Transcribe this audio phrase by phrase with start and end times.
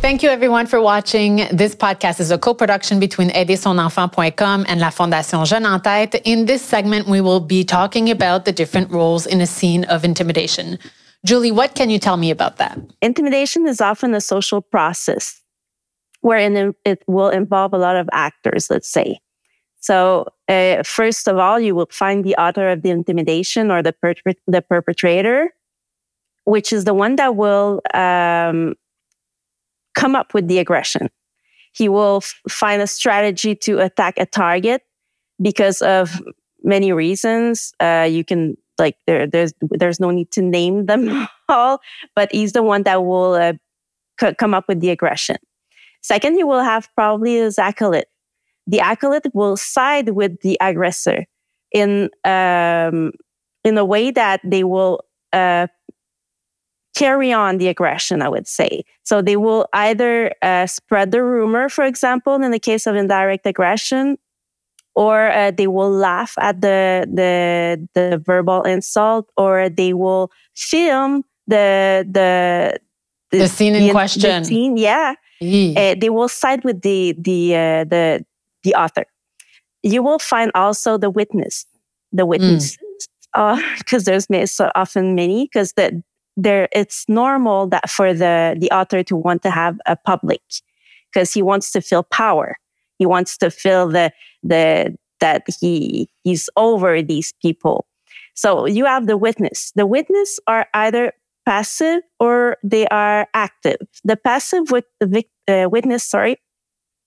[0.00, 1.46] Thank you everyone for watching.
[1.52, 6.20] This podcast is a co-production between aidersonenfant.com and la Fondation Jeunes en Tête.
[6.24, 10.04] In this segment, we will be talking about the different roles in a scene of
[10.04, 10.80] intimidation.
[11.24, 12.76] Julie, what can you tell me about that?
[13.02, 15.42] Intimidation is often a social process
[16.26, 19.20] wherein it will involve a lot of actors, let's say.
[19.78, 23.94] So, uh, first of all, you will find the author of the intimidation or the,
[24.48, 25.54] the perpetrator,
[26.42, 28.74] which is the one that will um,
[29.94, 31.10] come up with the aggression.
[31.72, 34.82] He will f- find a strategy to attack a target
[35.40, 36.20] because of
[36.64, 37.72] many reasons.
[37.78, 41.78] Uh, you can like there, there's there's no need to name them all,
[42.16, 43.52] but he's the one that will uh,
[44.20, 45.36] c- come up with the aggression.
[46.06, 48.06] Second, you will have probably his acolyte.
[48.68, 51.26] The acolyte will side with the aggressor
[51.72, 53.10] in um,
[53.64, 55.00] in a way that they will
[55.32, 55.66] uh,
[56.94, 58.84] carry on the aggression, I would say.
[59.02, 63.44] So they will either uh, spread the rumor, for example, in the case of indirect
[63.44, 64.16] aggression,
[64.94, 71.24] or uh, they will laugh at the, the, the verbal insult, or they will film
[71.48, 72.78] the, the,
[73.32, 74.42] the, the scene in the, question.
[74.42, 75.14] The scene, yeah.
[75.76, 78.24] Uh, they will side with the, the, uh, the,
[78.62, 79.06] the author.
[79.82, 81.66] You will find also the witness,
[82.12, 82.76] the witness.
[83.34, 84.08] Because mm.
[84.08, 86.02] uh, there's so often many, because the,
[86.36, 90.42] there it's normal that for the the author to want to have a public
[91.10, 92.56] because he wants to feel power
[92.98, 97.86] he wants to feel the the that he he's over these people
[98.34, 101.12] so you have the witness the witness are either
[101.46, 106.36] passive or they are active the passive with the uh, witness sorry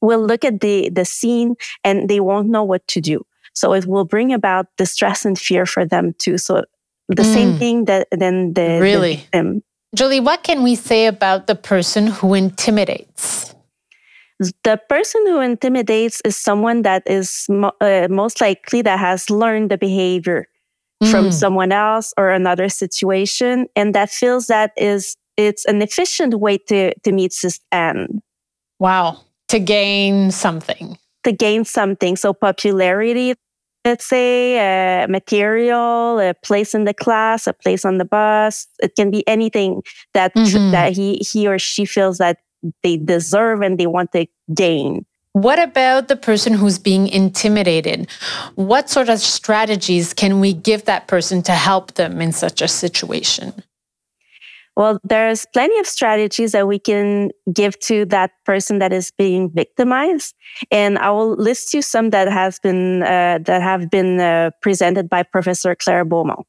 [0.00, 3.86] will look at the the scene and they won't know what to do so it
[3.86, 6.62] will bring about distress and fear for them too so
[7.08, 7.34] the mm.
[7.34, 9.62] same thing that then the really the victim.
[9.94, 13.54] Julie, what can we say about the person who intimidates?
[14.62, 19.70] The person who intimidates is someone that is mo- uh, most likely that has learned
[19.70, 20.46] the behavior
[21.02, 21.10] mm.
[21.10, 26.58] from someone else or another situation, and that feels that is it's an efficient way
[26.68, 28.20] to to meet this end.
[28.78, 30.96] Wow, to gain something.
[31.24, 32.16] To gain something.
[32.16, 33.34] So popularity
[33.84, 38.66] let's say a material, a place in the class, a place on the bus.
[38.82, 39.82] It can be anything
[40.14, 40.70] that mm-hmm.
[40.72, 42.38] that he he or she feels that
[42.82, 45.06] they deserve and they want to gain.
[45.32, 48.10] What about the person who's being intimidated?
[48.56, 52.68] What sort of strategies can we give that person to help them in such a
[52.68, 53.52] situation?
[54.76, 59.50] Well, there's plenty of strategies that we can give to that person that is being
[59.50, 60.34] victimized,
[60.70, 65.08] and I will list you some that has been uh, that have been uh, presented
[65.10, 66.46] by Professor Claire Beaumont.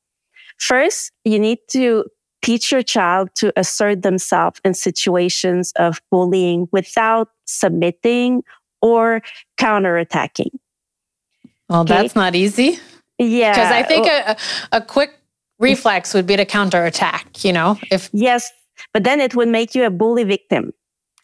[0.58, 2.06] First, you need to
[2.42, 8.44] teach your child to assert themselves in situations of bullying without submitting
[8.82, 9.22] or
[9.60, 10.52] counterattacking.
[11.70, 11.94] Well, okay?
[11.94, 12.80] that's not easy.
[13.18, 13.54] Yeah.
[13.54, 14.38] Because I think a,
[14.72, 15.12] a quick
[15.60, 17.78] reflex would be to counterattack, you know?
[17.92, 18.52] If Yes,
[18.94, 20.74] but then it would make you a bully victim.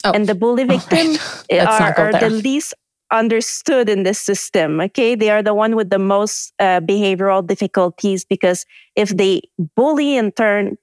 [0.03, 0.11] Oh.
[0.11, 1.17] And the bully victim
[1.51, 2.73] oh, are, are the least
[3.11, 4.79] understood in this system.
[4.79, 5.15] Okay.
[5.15, 8.65] They are the one with the most uh, behavioral difficulties because
[8.95, 9.41] if they
[9.75, 10.77] bully in turn,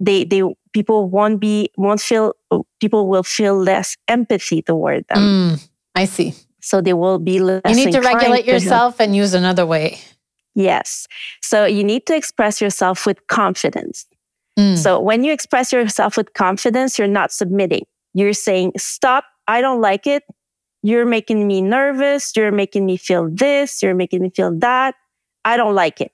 [0.00, 0.42] they, they,
[0.72, 2.34] people won't be, won't feel,
[2.80, 5.18] people will feel less empathy toward them.
[5.18, 5.68] Mm,
[5.98, 6.34] I see.
[6.60, 7.62] So they will be less.
[7.68, 9.98] You need to regulate yourself and use another way.
[10.54, 11.08] Yes.
[11.42, 14.06] So you need to express yourself with confidence.
[14.56, 14.76] Mm.
[14.76, 17.84] So when you express yourself with confidence, you're not submitting.
[18.14, 19.24] You're saying, stop.
[19.48, 20.22] I don't like it.
[20.84, 22.32] You're making me nervous.
[22.36, 23.82] You're making me feel this.
[23.82, 24.94] You're making me feel that.
[25.44, 26.12] I don't like it.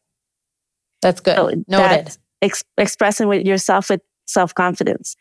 [1.02, 1.36] That's good.
[1.36, 2.16] So Noted.
[2.40, 5.14] Ex- expressing with yourself with self confidence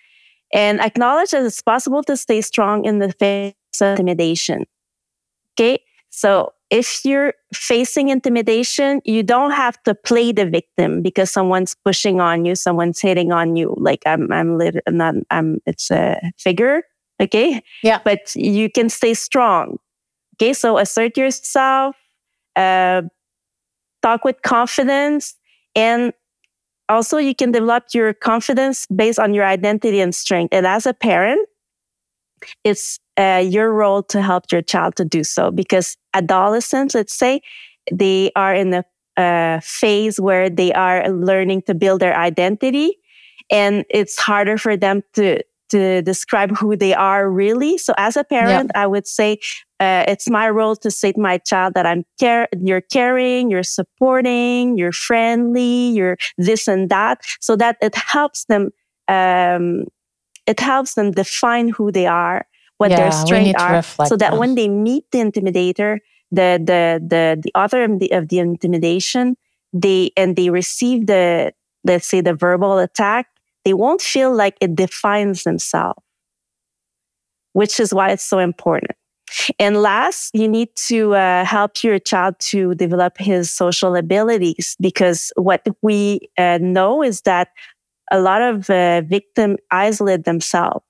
[0.54, 4.66] and acknowledge that it's possible to stay strong in the face intimidation.
[5.54, 5.80] Okay.
[6.10, 12.20] So if you're facing intimidation, you don't have to play the victim because someone's pushing
[12.20, 13.76] on you, someone's hitting on you.
[13.78, 16.84] Like I'm, I'm lit- not, I'm, it's a figure.
[17.20, 17.62] Okay.
[17.84, 18.00] Yeah.
[18.04, 19.78] But you can stay strong.
[20.36, 20.54] Okay.
[20.54, 21.96] So assert yourself,
[22.56, 23.04] uh,
[24.02, 25.36] talk with confidence
[25.76, 26.14] and
[26.90, 30.54] also you can develop your confidence based on your identity and strength.
[30.54, 31.48] And as a parent,
[32.64, 37.42] it's uh, your role to help your child to do so because adolescents, let's say,
[37.92, 38.84] they are in a
[39.22, 42.98] uh, phase where they are learning to build their identity
[43.52, 48.24] and it's harder for them to to describe who they are really so as a
[48.24, 49.38] parent i would say
[49.84, 53.64] uh, it's my role to say to my child that I'm care, you're caring, you're
[53.64, 58.70] supporting, you're friendly, you're this and that, so that it helps them.
[59.10, 59.86] Um,
[60.48, 62.46] it helps them define who they are,
[62.78, 66.00] what yeah, their strengths are, so that when they meet the intimidator,
[66.32, 69.38] the the the the author of the, of the intimidation,
[69.72, 71.54] they and they receive the
[71.84, 73.28] let's say the verbal attack,
[73.66, 76.00] they won't feel like it defines themselves,
[77.54, 78.92] which is why it's so important.
[79.60, 85.32] And last, you need to uh, help your child to develop his social abilities because
[85.36, 87.50] what we uh, know is that
[88.12, 90.86] a lot of uh, victims isolate themselves.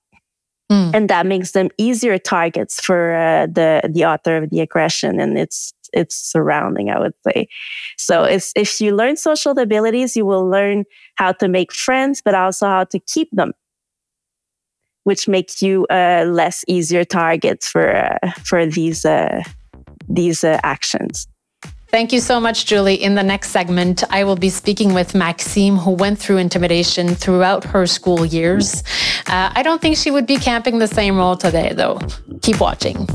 [0.72, 0.94] Mm.
[0.94, 5.36] And that makes them easier targets for uh, the the author of the aggression and
[5.36, 6.88] its its surrounding.
[6.88, 7.48] I would say.
[7.98, 10.84] So it's, if you learn social abilities, you will learn
[11.16, 13.52] how to make friends, but also how to keep them
[15.04, 19.42] which makes you uh, less easier targets for uh, for these uh,
[20.08, 21.28] these uh, actions.
[21.94, 22.96] Thank you so much, Julie.
[22.96, 27.62] In the next segment, I will be speaking with Maxime, who went through intimidation throughout
[27.62, 28.82] her school years.
[29.28, 32.00] Uh, I don't think she would be camping the same role today, though.
[32.42, 33.06] Keep watching.